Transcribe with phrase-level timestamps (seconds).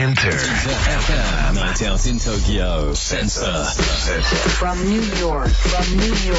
[0.00, 0.30] Enter.
[0.30, 1.54] FM.
[1.56, 2.94] Night out in Tokyo.
[2.94, 3.64] Sensor.
[4.60, 6.38] From New York, from New York.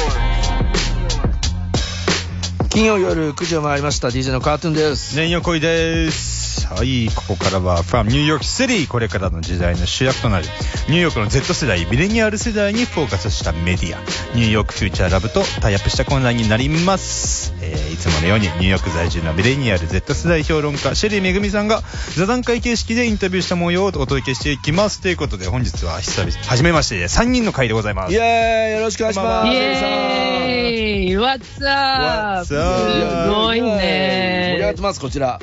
[2.70, 5.14] 金曜夜9時を回りました DJ のカートゥーンです。
[5.14, 6.39] 年横井です。
[6.68, 10.46] はい、ここからは From New York City これからの時代の主役となる
[10.88, 14.00] ニューヨークの Z 世代、ミレニアル世代にフォーカスしたメディア
[14.34, 17.54] ニューヨークフューチャーラブとタイアップしたコーナーになります。
[17.60, 21.82] えーいつものようにニューヨーク在住のミレニアル Z 世代評論家シェリーめぐみさんが
[22.16, 25.00] 座談会形式でインタビューした模様をお届けしていきます。
[25.02, 28.12] ということで本日は久々、初めまして3人の回でございます。
[28.12, 29.48] イエーイよろしくお願いします。
[29.48, 32.42] イエーイ !What's up?
[32.42, 33.34] What's す up？
[33.34, 34.80] ごいね盛り上がって。
[34.80, 35.38] ます、こちら。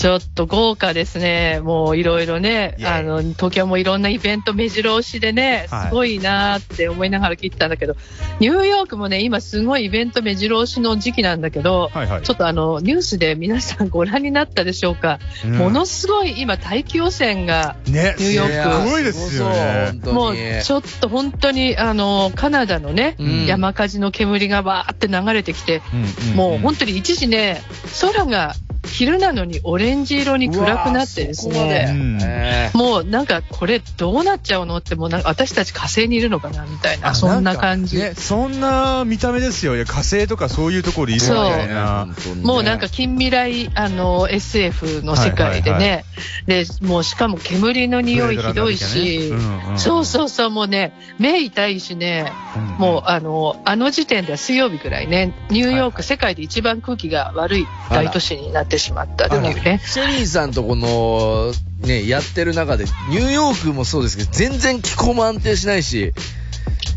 [0.00, 1.60] ちょっと豪華ですね。
[1.62, 2.74] もういろいろね。
[2.84, 5.88] あの、東京もいろんなイベント目白押しでね、はい。
[5.88, 7.96] すごいなーって思いながら聞いてたんだけど、
[8.38, 12.22] ニューヨークもね、今すごいイベント目白押しの時期なんだけど、はいはい。
[12.22, 15.18] ちょっとあの、ニュースで皆さんご覧になったでしょうか。
[15.44, 15.58] うん。
[15.58, 18.52] ものすごい今大気汚染がね、ニューヨーク。
[18.54, 20.00] やすごいですよね。
[20.06, 23.44] もうちょっと本当にあのカナダのね、うん。
[23.44, 26.36] 山火事の煙がバーって流れてきて、うんんん。
[26.36, 27.60] もう本当に一時ね、
[28.00, 32.18] 空が昼なのにオレンジ色に暗くなってですね、うん。
[32.20, 37.98] えもうなんかこれどうなっちゃうのって、もうなんか私たち火星にいるのかなみたいな、そんな感じ。
[37.98, 39.76] ね、そんな見た目ですよ。
[39.76, 41.36] いや火星とかそういうところいるみそう。
[41.50, 42.08] たいな。
[42.42, 46.04] もうなんか近未来あの SF の世界でね、はいはい
[46.46, 49.32] でもうしかも煙の匂いひどいし、
[49.76, 52.32] そうそうそう、もうね、目痛いしね、
[52.78, 56.02] もうあのあの時点では水曜日くらいね、ニューヨーク、はいはい。
[56.04, 59.26] 世界で一番空気が悪い大都市になってしまった。
[59.26, 59.80] っていうね。
[59.84, 61.52] シェリーさんとこの、
[61.86, 66.12] ね、やってる中で、ニューヨークもそうですけど、全然気候も安定しないし、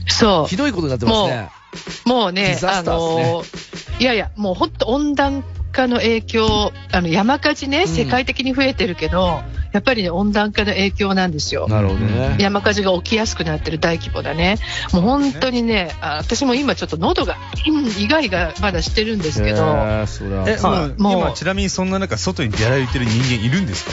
[0.07, 1.49] そひどいことになってますね。
[2.05, 3.43] う、もうねディ、ザあの、
[3.99, 7.87] いやいや、もう本当温暖化の影響、あの山火事ね、ん。
[7.87, 9.41] 世界的に増えてるけど、
[9.73, 11.67] やっぱりね、温暖化の影響なんですよ。
[11.67, 12.37] なるほどね。
[12.39, 14.57] 山火事が起きやすくなってる大規模だね。
[14.93, 23.91] もう本当にね、あ私も今ちょっと喉が、うんイガイガまだしてるんですけど、えーそれはえ、まあもう、今ちなみにそんな中、外に出歩いてる人間いるんですか？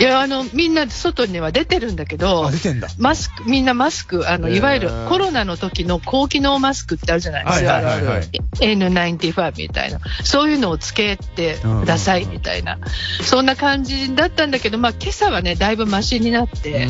[0.00, 2.88] いや、あの、みんな外には出てるんだけどあ、、出てんだ。
[2.98, 7.72] マスク、みんなマスク、あの、いわゆるコロナの時の高機能マスクってあるじゃないですか。
[7.74, 8.28] はいはいはいはい
[8.60, 10.00] N95 みたいな。
[10.24, 12.78] そういうのをつけてくださいみたいな。
[13.22, 16.86] そんな感じだったんだけど、まあ今朝はね、だいぶマシになって、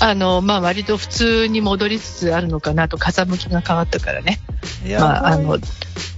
[0.00, 4.40] あの、まあ割と普通に戻りつつあるのかなと、風向きが変わったからね。
[4.84, 5.58] いやまあ、あの、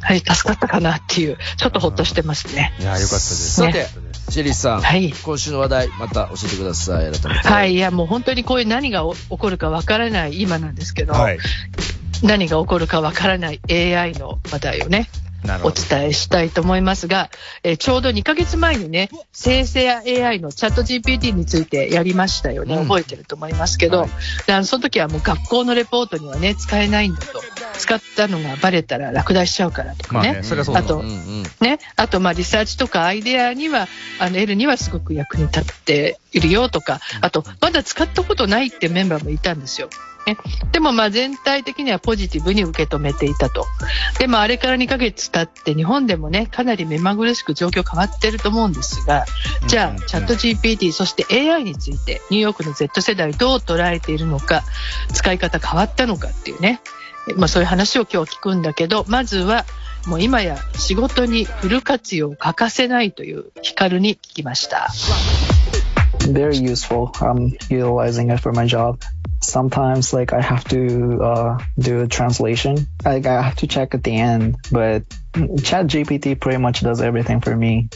[0.00, 2.74] はい、助かったかなっていう、ちょっとほっとしてますね。
[2.80, 3.54] いや、よかったです。
[3.54, 3.86] さて、
[4.30, 7.48] シェリーさん、はい今週の話題、また教えてください、改めて。
[7.48, 11.38] はい、いやもう本当にこういう何が起こるかわからない今なんですけど、はい。
[12.22, 15.08] 何が起こるかわからない AI の話題をね、
[15.64, 15.70] お。
[15.70, 17.30] 伝えしたいと思いますが、
[17.62, 22.76] えーちょうど2ヶ月前にね、生成 AI のチャット GPT についてやりましたよね。
[22.76, 24.10] うん覚えてると思いますけど、はい
[24.64, 27.42] その時はもう学校のレポートにはね、使えないんだと。
[27.78, 30.32] 使ったのがバレたら落第しちゃうからとかね。
[30.32, 33.88] まあね、あとうんうんね、あとまあリサーチとかアイデアには、
[34.18, 39.88] あの L にはすごく役に立っているよとか、あとまだ使ったことないってメンバーもいたんですよ。
[40.28, 40.36] ね、
[40.72, 43.64] でもまあ全体的にはポジティブに受け止めていたと。
[44.18, 49.24] でもあれから2ヶ月経って日本でもね、かなり目まぐるしく状況変わってると思うんですが、
[49.66, 54.64] じゃうんあチャット GPT、そして AI についてニューヨークの Z 世代どう捉えているのか、
[55.12, 56.80] 使い方変わったのかっていうね、
[57.36, 59.64] まあそういう話を今日聞くんだけど、まずは
[60.06, 64.88] もう今や仕事にフル活用欠かせないというヒカルに聞きました。
[66.22, 67.14] Very useful.
[67.20, 69.02] I'm utilizing it for my job.
[69.40, 72.86] Sometimes, like, I have to uh, do a translation.
[73.04, 75.04] Like, I have to check at the end, but
[75.62, 77.88] Chat GPT pretty much does everything for me.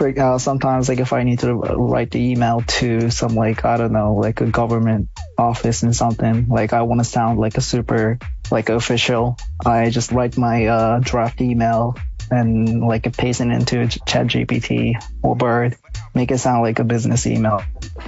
[0.00, 3.92] Uh, sometimes, like, if I need to write the email to some, like, I don't
[3.92, 8.18] know, like a government office and something, like, I want to sound like a super,
[8.50, 9.36] like, official.
[9.64, 11.96] I just write my uh, draft email
[12.30, 15.76] and, like, paste it into Chat GPT or Bird,
[16.14, 17.60] make it sound like a business email.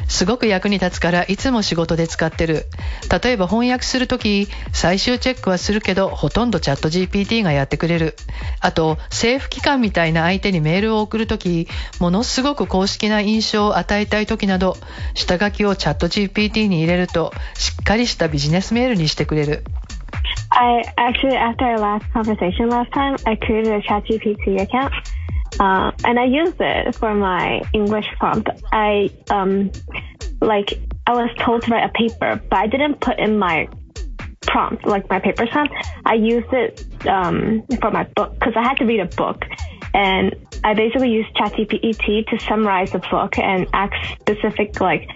[0.09, 2.67] すごく役に立つからいつも仕事で使ってる。
[3.23, 8.17] 例えば翻訳するとき、最終チェックはするけど、ほとんどチャット GPT がやってくれる。
[8.61, 11.69] あと、政府機関みたいな相手にメールを送るとき、
[11.99, 14.77] ものすごく公式な印象を与えたいときなど、
[15.15, 19.65] 下書きをチャット GPT に入れると、しっかりしたビジネスメールにしてくれる。
[20.55, 24.93] I actually, after our last conversation last time, I created a ChatGPT account,
[25.59, 28.51] uh, and I used it for my English prompt.
[28.71, 29.71] I um,
[30.43, 33.67] like I was told to write a paper, but I didn't put in my
[34.43, 35.73] prompt, like my paper prompt.
[36.05, 39.45] I used it um, for my book because I had to read a book,
[39.95, 45.09] and I basically used ChatGPT to summarize the book and ask specific like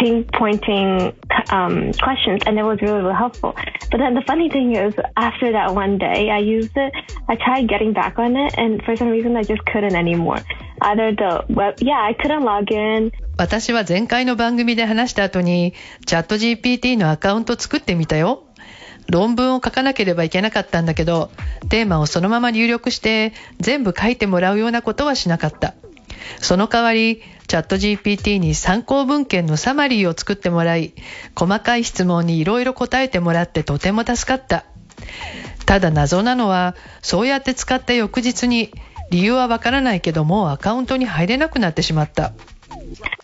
[0.00, 1.14] pinpointing
[1.52, 3.54] um, questions, and it was really, really helpful.
[3.90, 6.92] But then the funny thing is, after that one day, I used it.
[7.28, 10.40] I tried getting back on it, and for some reason, I just couldn't anymore.
[10.80, 13.12] Either the web, yeah, I couldn't log in.
[13.36, 15.74] 私は前回の番組で話した後に、
[16.06, 18.44] チャット GPT のアカウント作ってみたよ。
[19.08, 21.30] 論文を書かなければいけなかったんだけど、
[21.68, 25.74] テーマをそのまま入力して全部書いてもらうようなことはしなかった。
[26.38, 30.94] その代わり、チャット GPT に参考文献のサマリーを作ってもらい、
[31.34, 34.64] 細かい質問にいろいろ答えてもらってとても助かった。
[35.66, 38.72] ただ謎なのは、そうやって使った翌日に、
[39.10, 42.34] 理由はわからないけどもうアカウントに入れなくなってしまった。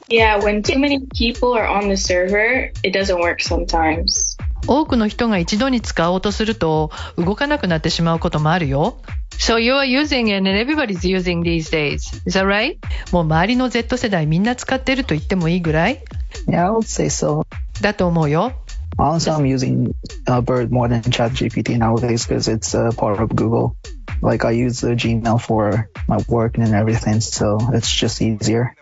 [0.08, 4.35] Yeah, when too many people are on the server, it doesn't work sometimes.
[4.66, 8.98] 多くの人が一度に使おうとすると動かなくなってしまうこともあるよ。
[9.38, 12.22] So you are using it and everybody's using these days.
[12.26, 12.78] Is that right?
[13.12, 16.02] もう周りの Z 世代みんな使ってると言ってもいいぐらい
[16.48, 17.46] Yeah, I would say so.
[17.80, 18.52] だと思うよ。
[18.98, 19.94] Honestly, I'm using
[20.26, 23.76] uh, Bird more than ChatGPT nowadays because it's a part of Google.
[24.22, 28.74] Like I use the Gmail for my work and everything, so it's just easier.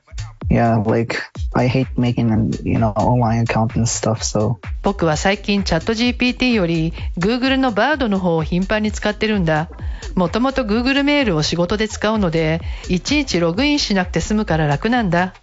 [0.51, 1.21] Yeah, like
[1.55, 2.29] I hate making
[2.65, 4.23] you know online account and stuff.
[4.23, 9.69] So 僕は最近チャット GPT より Google の Bard の方を頻繁に使ってるんだ。
[10.15, 15.35] もともと Google メールを仕事で使うので、いちいちログインしなくて済むから楽なんだ。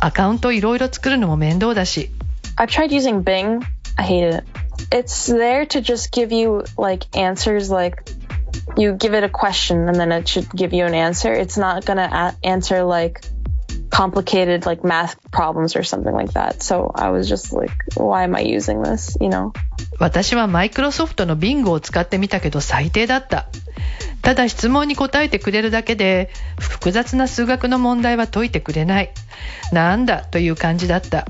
[0.00, 2.10] アカウントいろいろ作るのも面倒だし。
[2.56, 3.62] I've tried using Bing.
[3.96, 4.44] I hate it.
[4.90, 8.02] It's there to just give you like answers like
[8.76, 11.32] you give it a question and then it should give you an answer.
[11.32, 13.22] It's not going to a- answer like
[13.92, 16.62] complicated like math problems or something like that.
[16.62, 19.16] So I was just like, why am I using this?
[19.20, 19.52] You know?
[20.00, 23.46] 私はマイクロソフトの Bing を使ってみたけど最低だった。
[24.22, 29.12] ただ質問に答えてくれるだけで複雑な数学の問題は解いてくれない。
[29.72, 31.26] なんだという感じだった。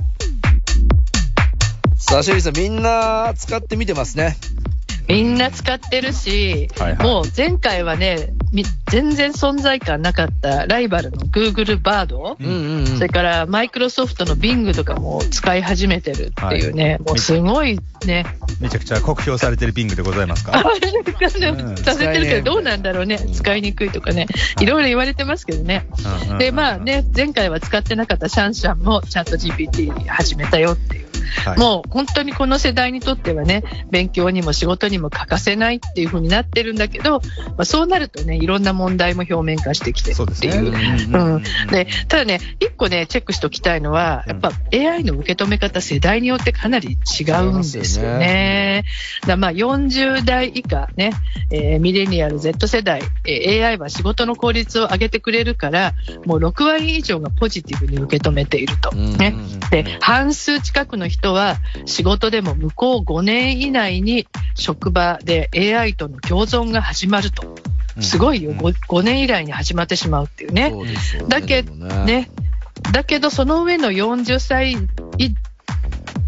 [1.96, 4.36] さあ、シェリーさん、みんな使ってみてますね。
[5.08, 7.06] みんな使ってるし、はいはい。
[7.06, 12.86] もう前回はね、み全然存在感なかったライバルの Google バード、うんうんうん。
[12.86, 16.98] それからマイクロソフトの Bing とかも使い始めてるっていうね、はい。
[17.00, 18.24] もうすごいね、
[18.60, 20.52] めちゃくちゃ酷評されてるビングでございますか？
[20.62, 24.26] させてるけど、どうなんだろうね、使いにくいとかね、
[24.60, 25.86] いろいろ言われてますけどね。
[26.38, 31.01] で、まあね、前回は使ってなかったシャンシャンもチャット GPT 始めたよっていう。
[31.44, 40.12] はいもう本当にこの世代にとってはね、勉強にも仕事にも欠かせないっていう風になってるんだけど、まあ、そうなるとね、いろんな問題も表面化してきて。
[40.12, 40.72] っていう。
[42.08, 48.84] ただね、一個ね、チェックしておきたいのは、やっぱ AI の受け止め方、世代によってかなり違うんですよね。
[49.26, 51.12] だまあ40代以下ね、
[51.50, 55.94] えーミレニアル Z 世代、えー AI は仕事の効率を上げてくれるから、
[56.24, 58.90] もう6割以上がポジティブに受け止めていると。
[58.92, 61.56] うんねうんで、半数近くの人は
[61.86, 67.54] 仕事でも向こう5年以内に職場で AI との共存が始まると。
[68.00, 70.70] すごいよ、うん 5, 5年以内に始まってしまうっていうね。
[70.70, 70.94] そうね。
[71.28, 72.04] だけでもね。
[72.04, 72.30] ね。
[72.90, 74.76] だけど、その上の40歳い、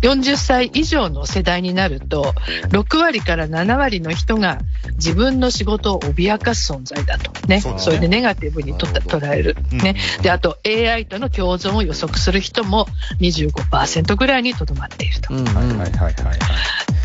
[0.05, 2.35] 40歳以上の世代になると、
[2.69, 4.59] 6割から7割の人が
[4.97, 7.33] 自分の仕事を脅かす存在だと。
[7.49, 7.63] ね。
[7.63, 9.57] ねそれでネガティブにと捉える。
[9.73, 9.97] ね。
[10.19, 12.87] うんで、あと AI との共存を予測する人も
[13.21, 15.33] 25%ぐらいにとどまっていると。
[15.33, 16.15] はいはいはいはい。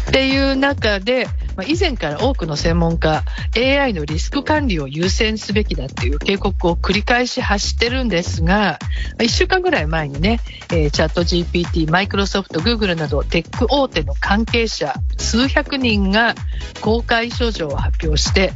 [0.09, 1.27] っていう中で、
[1.59, 8.79] まあ、以前から多くの専門家、AI のリスク管理を優先すべきだっていう警告を繰り返し発してるんですが、
[9.17, 10.39] 1週間ぐらい前にね、
[10.71, 16.33] えーチャット GPT、マイクロソフト、グーグルなどテック大手の関係者数百人が
[16.79, 18.53] 公開書状を発表して、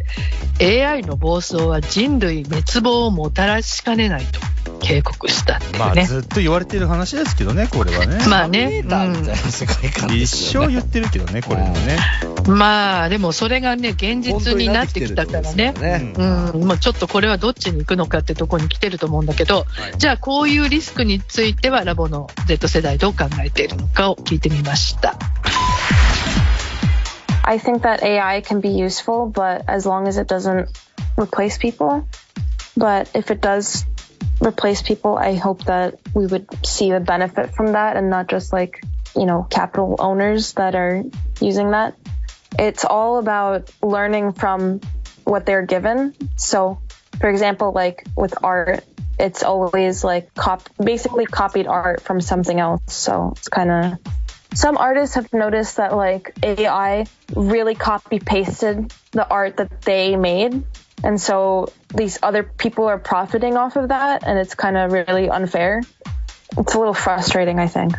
[0.61, 4.39] AI の暴走は人類滅亡をもたらしかねないと
[4.79, 6.05] 警告したっていまあ、うね。
[6.05, 8.25] ずっと言われてる話ですけどね、これはね。
[8.29, 10.53] まあね、ターミネーターみたいな世界観で一。
[10.57, 11.97] 生言ってるけどね、これもね。
[12.47, 15.73] まあ、でもそれがね、現実になってきたからね。
[15.73, 16.13] ね。
[16.53, 19.65] うん、もうちょっとこれはどっちに行くのかってとこに来てると思うんだけど、
[19.97, 25.15] じゃあこういうリスクについてはラボの Z 世代どう考えているのかを聞いてみました。
[27.45, 30.67] I think that AI can be useful, but as long as it doesn't
[31.17, 32.07] replace people.
[32.75, 33.85] But if it does
[34.41, 38.51] replace people, I hope that we would see the benefit from that and not just
[38.51, 38.81] like,
[39.15, 41.03] you know, capital owners that are
[41.39, 41.95] using that.
[42.59, 44.81] It's all about learning from
[45.23, 46.13] what they're given.
[46.35, 46.79] So,
[47.19, 48.83] for example, like with art,
[49.19, 52.81] it's always like cop- basically copied art from something else.
[52.87, 53.99] So it's kind of
[54.53, 57.05] some artists have noticed that like AI
[57.35, 60.63] really copy pasted the art that they made.
[61.03, 65.29] And so these other people are profiting off of that and it's kind of really
[65.29, 65.81] unfair.
[66.57, 67.93] It's a little frustrating, I think.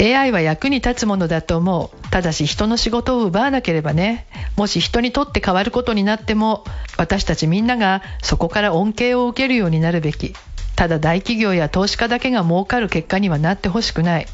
[0.00, 2.10] AI は役に立つものだと思う。
[2.10, 4.26] ただし人の仕事を奪わなければね。
[4.56, 6.64] もし人にとって変わることになっても
[6.96, 10.34] 私たちみんながそこから恩恵を受けるようになるべき。
[10.74, 14.26] ただ大企業や投資家だけが儲かる結果にはなってほしくない。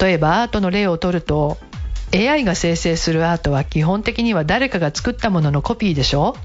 [0.00, 1.56] 例えばアートの例を取ると
[2.14, 6.36] AI が生成するアートは基本的には誰かが作ったもののコピーでしょ。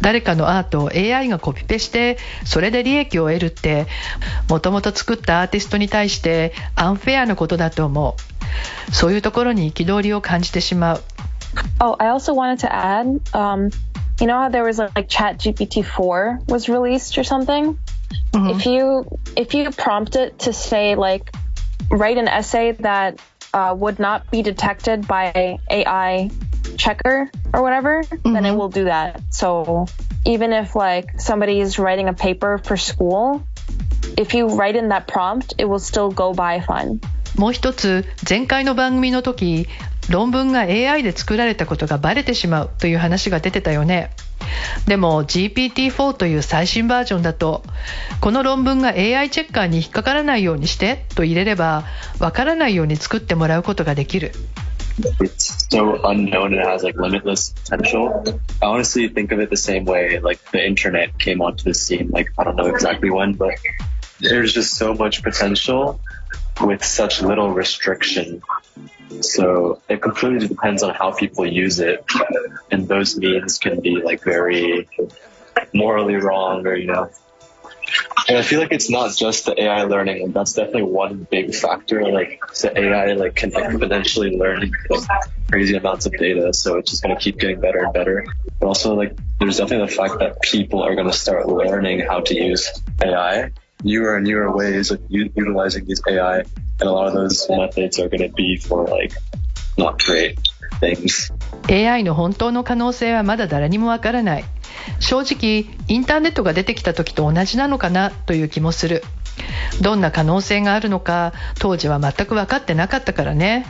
[0.00, 3.86] 誰かのアートを AI がコピペしてそれで利益を得るって
[4.48, 8.16] もともと作ったアーティストに対してアンフェアなことだと思
[8.90, 11.02] うそういうところに憤りを感じてしまう
[11.80, 13.70] Oh, I also wanted to add, um,
[14.20, 17.78] you know how there was like Chat GPT 4 was released or something?
[18.34, 21.32] If you if you prompt it to say like
[21.90, 23.18] write an essay that
[23.55, 26.29] uh, would not be detected by AI
[26.77, 29.21] checker or whatever, then it will do that.
[29.29, 29.85] So
[30.25, 33.43] even if like somebody is writing a paper for school,
[34.17, 36.99] if you write in that prompt, it will still go by fine.
[37.37, 39.67] もう一つ前回の番組の時
[40.10, 44.10] 論文が AI で作られたことがバレてしまうという話が出てたよね
[44.86, 47.62] でも GPT-4 という最新バージョンだと
[48.20, 51.84] この論文が AI チェッカーに引っかからないようにしてと入れれば
[52.18, 54.32] わからないように作ってもらうことができる
[55.20, 58.24] it's so unknown and it has like limitless potential.
[58.62, 62.08] I honestly think of it the same way like the internet came onto the scene.
[62.10, 63.58] Like I don't know exactly when, but
[64.20, 66.00] there's just so much potential
[66.60, 68.42] with such little restriction.
[69.20, 72.04] So it completely depends on how people use it,
[72.70, 74.88] and those means can be like very
[75.72, 77.10] morally wrong or you know.
[78.28, 80.32] And I feel like it's not just the AI learning.
[80.32, 82.02] That's definitely one big factor.
[82.10, 84.72] Like the AI like can exponentially learn
[85.48, 88.26] crazy amounts of data, so it's just gonna keep getting better and better.
[88.58, 92.34] But also like there's definitely the fact that people are gonna start learning how to
[92.34, 93.52] use AI,
[93.84, 96.44] newer and newer ways of u- utilizing these AI,
[96.80, 99.14] and a lot of those methods are gonna be for like
[99.76, 100.36] not great
[100.80, 101.32] things.
[101.68, 104.44] AI の本当の可能性はまだ誰にもわからない。
[105.00, 109.02] 正直インターネットが出てきた時と同じなのかなという気もする。
[109.80, 113.66] どんな可能性があるのか当時は全く分かってなかったからね。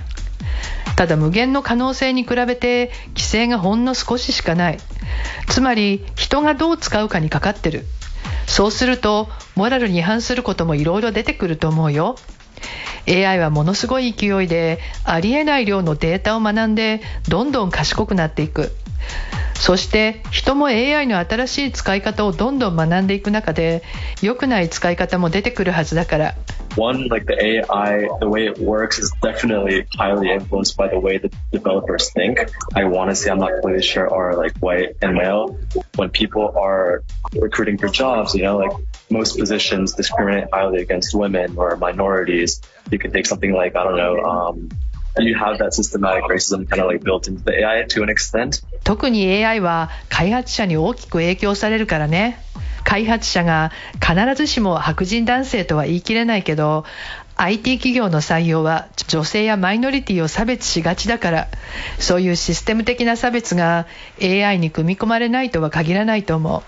[0.96, 4.78] ただ無限の可能性に比べて規制がほんの少ししかない。
[5.48, 7.84] つまり人がどう使うかにかかってる。
[8.46, 12.16] そうするとモラルに反することもいろいろ出てくると思うよ。
[13.08, 18.72] AI はものすごい勢いでありえない量のデータを学んでどんどん賢くなっていく。
[19.58, 23.82] そして人も AI の新しい使い方をどんどん学んでいく中で
[24.22, 26.34] 良くない使い方も出てくるはずだから
[26.76, 31.16] One, like the AI, the way it works is definitely highly influenced by the way
[31.16, 32.50] the developers think.
[32.74, 35.58] I want to say I'm not completely sure are like white and male.
[35.96, 37.02] When people are
[37.34, 38.72] recruiting for jobs, you know, like
[39.08, 42.60] most positions discriminate highly against women or minorities.
[42.90, 44.68] You can take something like, I don't know, um,
[45.24, 48.62] you have that systematic racism kind of like built into the AI to an extent.
[48.84, 52.38] 特に AI は開発者に大きく影響されるからね。
[52.84, 56.84] 開発者が必ずしも白人男性とは言い切れないけど
[57.34, 61.48] IT 企業の採用は女性やマイノリティを差別しがちだから
[61.98, 63.86] そういうシステム的な差別が
[64.22, 66.62] AI に組み込まれないとは限らないと思う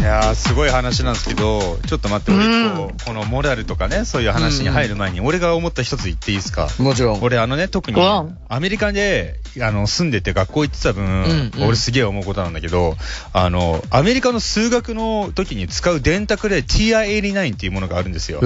[0.00, 6.68] いやーすごい話なんですけど、ちょっと待って、俺一個、このモラルとかね、そういう話に入る前に、俺が思った一つ言っていいですか？
[6.78, 7.22] もちろん。
[7.22, 12.96] 俺あのね、特に、アメリカで、あの、住んでて学校行ってた分、うんうん俺すげえ思うことなんだけど、
[13.32, 18.40] あの、アメリカの数学の時に使う電卓で TI-89 っていうものがあるんですよ。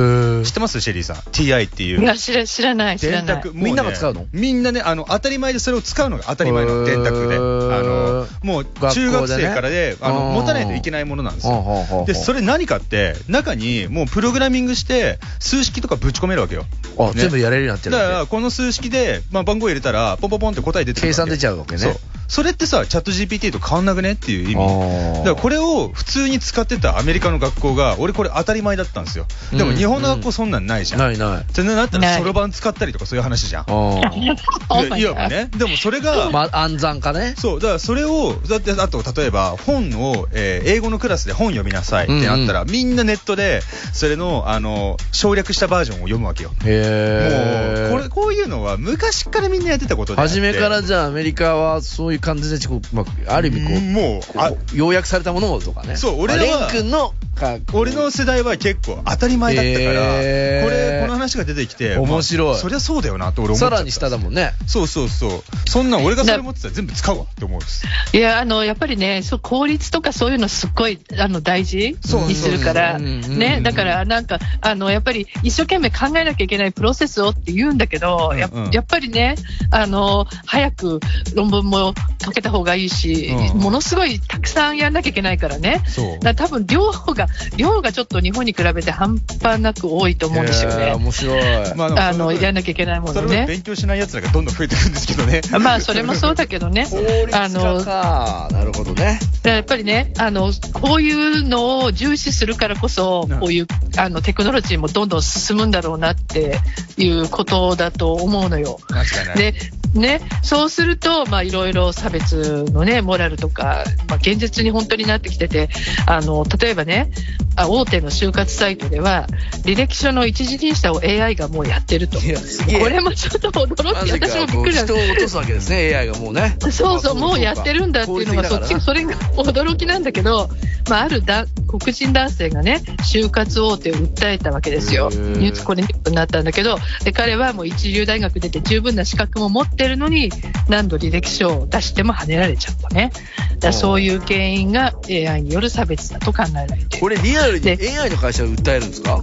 [0.44, 0.80] 知ってます？
[0.80, 2.00] シェリーさん？TI っていう。
[2.02, 6.18] いや知ら知らない知らないねみんなが使うのみんなね、あの、当たり前でそれを使うの？
[6.18, 7.36] が当たり前の電卓で。
[7.36, 12.04] あの、もう中学生からで、あの、持たないといけないものなんですよ。
[12.06, 16.64] で、それ何かって、中にもうプログラミングして、数式とかぶち込めるわけよ。
[16.98, 21.96] あ、ね全部やれるようになってるわだから、この数式で、まあ、番号入れたら、ポンポンポンって答え出てくる計算出ちゃうわけねそう。
[22.30, 25.18] それってさ、チャット GPT と変わんなくねっていう意味。
[25.18, 29.26] だからこれを普通に使ってたアメリカの学校が、俺これ当たり前だったんですよ。
[29.50, 31.00] でもうん日本の学校そんなんないじゃん。
[31.00, 31.42] ないない。
[31.42, 33.64] ってなったらそろばん使ったりとかそういう話じゃん。
[33.68, 35.50] あで いわばね。
[35.56, 36.30] でもそれが、あ。
[36.30, 37.34] まあ、暗算かね。
[37.36, 43.60] そう、だからそれを、だって、あと、例えば、本を、えー英語のクラスで本読みなさいってなったら、みんなネットで、
[43.92, 46.52] それの、あの、省略したバージョンを読むわけよ。
[46.64, 50.20] へもう、これ、こういうのは昔からみんなやってたことで。
[50.20, 55.96] 初めからじゃあアメリカはそういう感じで、こうまあ、ある意味こう、もう、あ要約されたものをとかね。
[55.96, 64.52] そう俺らはまあレン君のか俺の世代は結構当たり前だったから、へーこれこの話が出てきて面白いまあそりゃそうだよなって俺思っちさらに下だもんね。
[64.66, 71.96] そうそうそうそんなん俺がそれ持ってたら全部使うわって思うんですいや、あの、やっぱりね、そう、効率とかそういうのすっごい、あの、大事
[72.26, 79.36] にするから、ね、だから、なんか、あの、やっぱり、一生懸命考えなきゃいけないプロセスをって言うんだけど、やうんうんやっぱりね、
[79.70, 81.00] あの、早く
[81.34, 85.82] 論文も解けた方がいいし、うんものすごいたくさんやんなきゃいけないからね。
[85.86, 90.92] そうだから多分量が、量がちょっと日本に比べて半端なく多いと思うんですよね。
[90.94, 91.74] 面白い。
[91.76, 93.46] まああの、やんなきゃいけないもそれ分のね。
[93.46, 96.86] 勉強しない奴らがどんどん増えていくんですけどねまあ、それもそうだけどね。
[97.32, 98.48] あの、か。
[98.50, 99.18] なるほどね。
[99.44, 106.58] やっぱりね、あの、こういうのを重視するからこそうん、こういう、あの、テクノロジーもどんどん進むんだろうなって
[106.96, 108.78] いうことだと思うのよ。
[108.90, 109.54] 間違いないで、
[109.94, 115.68] ね、そうすると、まあ、いろいろ差別のね、モラルとか、まあ、現実に本当になってきてて、
[116.06, 117.10] あの、例えばね、
[117.56, 119.26] あ大手の就活サイトでは、
[119.64, 122.18] 履歴書の一時審査を AI がもうやってると。
[122.18, 122.80] いや、すげえ。
[122.80, 126.56] これもちょっと驚き、私もびっくり人を落とすわけですね、AI がもうね。
[126.70, 130.48] そうそう、もうやってるんだっていうのが、そっち、それが驚きなんだけど、
[130.88, 135.08] まあ、あるだ黒人男性がね、就活大手を訴えたわけですよ。
[135.10, 140.30] ニュースこれニュースになったんだけど、で彼はもう一流大学出て十分な資格も持ってるのに、
[140.68, 143.10] 何度履歴書を出しても跳ねられちゃったね。
[143.58, 146.98] だそういう原因が AI による差別だと考えられて。
[146.98, 149.22] これリアルにで AI の会社を訴えるんですか？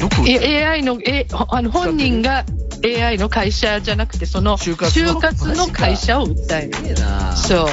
[0.00, 2.44] どこいや AI の、え、あの本人が
[2.84, 6.96] AI の会社じゃなくて、その就就活の会社を訴える。
[7.36, 7.68] そう。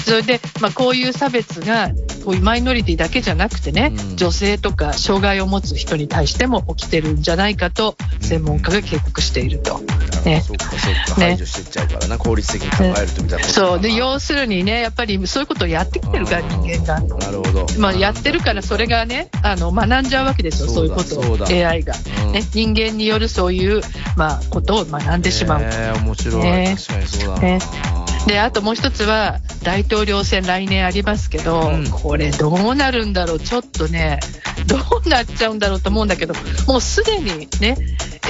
[0.00, 1.90] それで、まあ、こういう差別が、
[2.24, 9.80] こういうマイノリティだけじゃなくてね、うん女性とか障害を持つ人に対しても起きてるんじゃないかと、専門家が警告していると。
[10.24, 13.80] ねそうか、そうか、ね排除していっちゃうからな、効率的に考えるとみたいなそう。
[13.80, 17.00] で、よ要するにね、やっぱりそういうことをやってきてるから、人間が。
[17.00, 17.66] なるほど。
[17.78, 21.94] まあ、やってるから、それがね、あの、学んじゃうわけですよ、そうういうことを、そうだ AI が。
[22.26, 23.82] うんね、人間によるそういう、
[24.16, 25.66] まあ、ことを学んでしまうと。
[25.66, 26.42] えー、面白い。
[26.42, 27.40] ね確かにそうだな。
[27.40, 31.90] ねで、あともう一つは、大統領選来年ありますけど、うん。
[31.90, 34.20] これどうなるんだろう、ちょっとね、
[34.66, 36.34] どうなっちゃうんだろうと思うんだけど、
[36.66, 37.76] もうすでにね、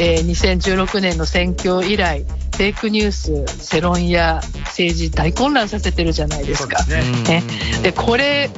[0.00, 2.24] えー2016年の選挙以来、
[2.54, 6.82] フェイクニュース、世論や政治大混乱させてるじゃないですか。
[6.84, 7.42] ですね。
[7.82, 8.50] で、これ、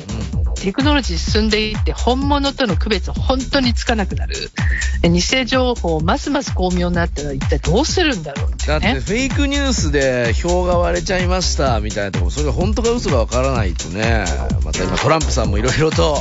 [0.67, 4.35] テクノロジー進んでいって本物との区別本当につかなくなる。
[5.05, 8.95] 偽情報ますます巧妙になったら一体どうするんだろうってだって。
[8.95, 14.25] フェイクニュースで票が割れちゃいましたみたいなところ、それが本当か嘘かわからないとね、
[14.65, 16.17] また今トランプさんもいろいろと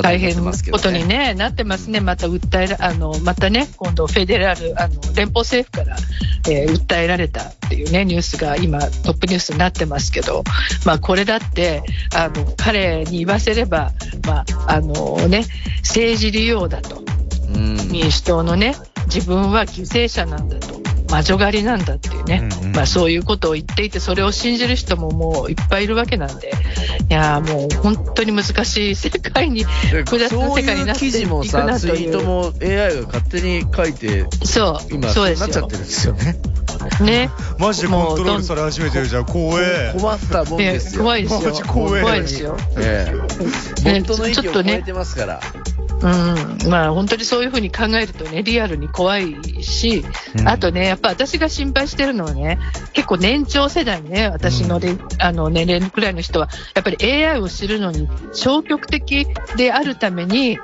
[0.00, 2.00] 大変なことにね、なってますね。
[2.00, 5.96] また訴えら、あの、またね、今度フェデラル、あの、連邦政府から、
[6.48, 10.42] えー訴えられたっていうね、ニュースが今トップニュースになってますけど、
[10.86, 11.82] まあこれだって、
[12.14, 13.92] あの、彼に言わせれば、
[14.26, 15.44] まあ、あのね、
[15.78, 17.02] 政治利用だと。
[17.54, 18.74] うん民主党のね、
[19.06, 20.80] 自分は犠牲者なんだと。
[21.12, 26.52] 魔女狩りなんだっていうね、うんうんまあそういうことを言っていて、それを信じる人ももういっぱいいるわけなんで、
[27.10, 31.96] いやーもう本当に難しい世界に、複雑な世界になっていくさ、なという。
[31.96, 35.72] ツイートも AI が勝手に書いて、そう、今、そうですよなっちゃって。
[35.72, 36.36] るんですよね。
[37.00, 37.30] ね。
[37.58, 41.02] マジでコントロールされ始めてるじゃん怖え困ったもんねですよ。
[41.02, 41.40] 怖いですよ。
[41.40, 42.56] マジ怖い怖いですよ。
[42.78, 43.06] え
[43.84, 43.84] え。
[43.84, 45.40] ね本当の意見ちょっとねを超えてますから。
[46.02, 50.04] うん、まあ本当にそういうふうに考えるとね、リアルに怖いし、
[50.36, 52.58] うんあとね、やっぱ私が心配してるのはね、
[52.92, 60.58] 結構年長世代ね、私のれ、あの年齢くらいの人は、やっぱり AI を知るのに消極的であるために、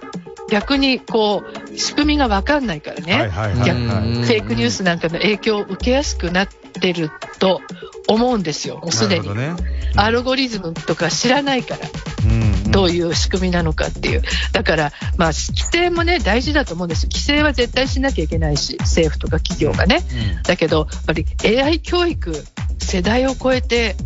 [0.51, 3.31] 逆にこう、仕組みがわかんないからね。
[3.31, 7.61] フェイクニュースなんかの影響を受けやすくなってると
[8.09, 9.29] 思うんですよ、もうすでに。
[9.29, 11.81] なるほどねアルゴリズムとか知らないから。
[12.25, 14.23] うんどういう仕組みなのかっていう。
[14.53, 17.07] だから、まあ、規制もね、大事だと思うんです。
[17.07, 20.03] 規制は絶対しなきゃいけないし、政府とか企業がね。
[20.45, 22.45] だけど、やっぱり AI 教育、
[22.81, 23.97] 世代を超えて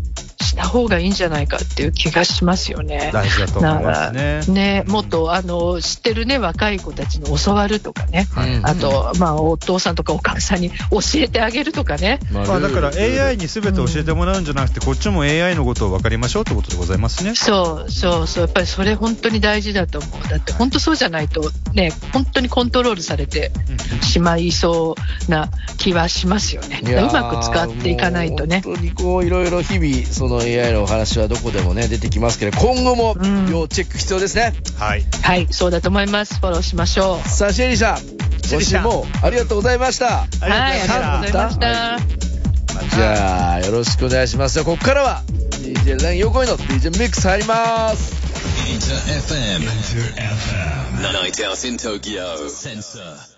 [0.42, 3.10] した方がいいんじゃないかっていう気がしますよね。
[3.12, 8.26] 大事だと思いますねね、もっと、あの、知ってるね、若い子たちに教わるとかね。
[8.36, 12.20] うんあと、まあ、お父さんとかお母さんに教えてあげるとかね。
[12.30, 17.34] ままあだから AI に全て教えてもらうんじゃなくて、こっちも AI のことを分かりましょうってことでございますね。
[17.34, 20.28] そうそうそう、やっぱりそれ本当に大事だと思う。
[20.28, 23.52] だって本当そうじゃないとね、本当にコントロールされて
[24.02, 24.94] しまいそ
[25.28, 26.80] うな気はしますよね。
[26.84, 28.62] うまく使っていかないとね。
[28.64, 35.04] 本当にこういろいろ日々その AI のお話はどこでもね出てきますけど今後もうん要チェック必要ですね、はい。
[35.22, 36.38] はい、そうだと思います。
[36.38, 37.28] フォローしましょう。
[37.28, 40.26] さあシェリーさん今週もありがとうございましたは
[40.74, 42.22] い、ありがとうございました。
[42.96, 45.22] じゃあよろしくお願いしますじゃあここからは
[45.62, 48.22] DJ レン横井の DJ ミックス入ります
[48.68, 49.62] Inter FM.
[49.62, 51.12] Inter FM.
[51.12, 52.48] Night out in Tokyo.
[52.48, 53.31] Sensor.